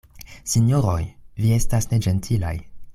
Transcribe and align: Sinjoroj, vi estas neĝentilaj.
Sinjoroj, 0.53 0.97
vi 1.43 1.55
estas 1.61 1.91
neĝentilaj. 1.95 2.57